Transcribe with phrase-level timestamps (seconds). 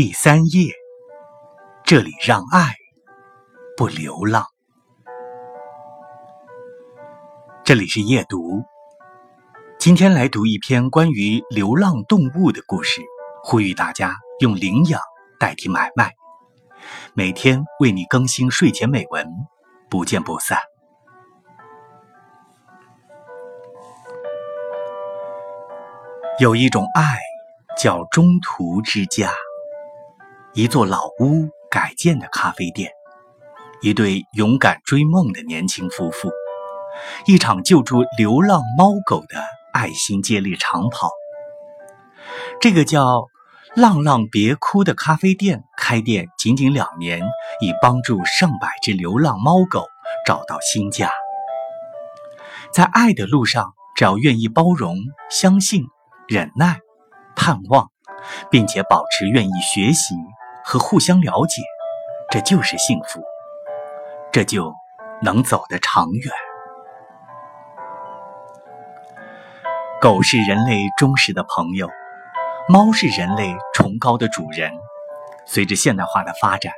[0.00, 0.72] 第三页，
[1.82, 2.72] 这里让爱
[3.76, 4.44] 不流浪。
[7.64, 8.62] 这里是夜读，
[9.76, 13.02] 今天来读一篇关于流浪动物的故事，
[13.42, 15.00] 呼吁大家用领养
[15.40, 16.12] 代替买卖。
[17.12, 19.26] 每天为你更新睡前美文，
[19.90, 20.60] 不见不散。
[26.38, 27.18] 有一种爱，
[27.76, 29.32] 叫中途之家。
[30.54, 32.90] 一座老屋改建的咖啡店，
[33.80, 36.30] 一对勇敢追梦的年轻夫妇，
[37.26, 41.10] 一场救助流浪猫狗的爱心接力长跑。
[42.60, 43.26] 这个叫
[43.76, 47.20] “浪浪别哭”的咖啡店开店仅仅两年，
[47.60, 49.86] 已帮助上百只流浪猫狗
[50.26, 51.10] 找到新家。
[52.72, 54.96] 在爱的路上，只要愿意包容、
[55.30, 55.86] 相信。
[56.26, 56.80] 忍耐、
[57.34, 57.90] 盼望，
[58.50, 60.14] 并且保持愿意学习
[60.64, 61.62] 和互相了解，
[62.30, 63.22] 这就是幸福，
[64.32, 64.72] 这就
[65.22, 66.32] 能走得长远。
[70.00, 71.88] 狗是人类忠实的朋友，
[72.68, 74.70] 猫是人类崇高的主人。
[75.44, 76.72] 随着现代化的发展，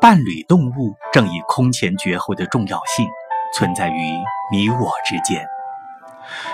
[0.00, 3.06] 伴侣动物正以空前绝后的重要性
[3.54, 4.12] 存在于
[4.50, 5.46] 你我之间。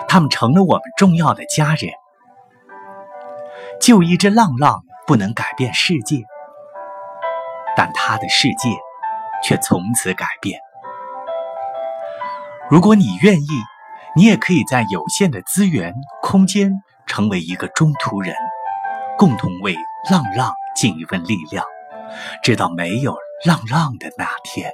[0.08, 1.92] 它们成了我们重要的家人。
[3.83, 6.19] 就一只浪浪不能改变世界，
[7.77, 8.70] 但他的世界
[9.42, 10.61] 却从此改变。
[12.70, 13.48] 如果你愿意，
[14.14, 18.36] 你也可以在有限的资源空间成为一个中途人，
[19.19, 19.74] 共同为
[20.08, 21.64] 浪浪尽一份力量，
[22.44, 24.70] 直到没有浪浪的那天。